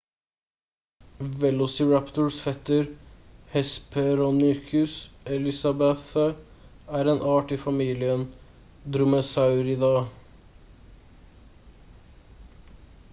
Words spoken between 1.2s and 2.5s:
velociraptors